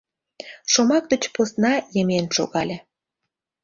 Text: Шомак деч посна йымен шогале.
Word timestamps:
Шомак 0.71 1.05
деч 1.11 1.23
посна 1.35 1.73
йымен 1.93 2.25
шогале. 2.35 2.77